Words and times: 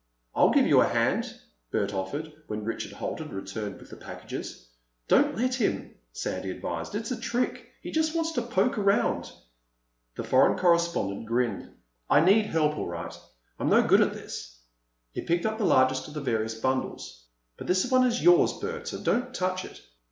"I'll 0.33 0.49
give 0.49 0.65
you 0.65 0.81
a 0.81 0.87
hand," 0.87 1.31
Bert 1.69 1.93
offered, 1.93 2.33
when 2.47 2.63
Richard 2.63 2.91
Holt 2.93 3.19
had 3.19 3.31
returned 3.31 3.79
with 3.79 3.91
the 3.91 3.97
packages. 3.97 4.67
"Don't 5.07 5.37
let 5.37 5.53
him," 5.53 5.93
Sandy 6.11 6.49
advised. 6.49 6.95
"It's 6.95 7.11
a 7.11 7.21
trick. 7.21 7.71
He 7.83 7.91
just 7.91 8.15
wants 8.15 8.31
to 8.31 8.41
poke 8.41 8.79
around." 8.79 9.31
The 10.15 10.23
foreign 10.23 10.57
correspondent 10.57 11.27
grinned. 11.27 11.69
"I 12.09 12.19
need 12.21 12.47
help, 12.47 12.77
all 12.79 12.87
right. 12.87 13.15
I'm 13.59 13.69
no 13.69 13.83
good 13.83 14.01
at 14.01 14.13
this." 14.15 14.59
He 15.11 15.21
picked 15.21 15.45
up 15.45 15.59
the 15.59 15.65
largest 15.65 16.07
of 16.07 16.15
the 16.15 16.21
various 16.21 16.55
bundles. 16.55 17.23
"But 17.57 17.67
this 17.67 17.91
one 17.91 18.07
is 18.07 18.23
yours, 18.23 18.53
Bert, 18.53 18.87
so 18.87 19.03
don't 19.03 19.35
touch 19.35 19.63
it." 19.65 19.83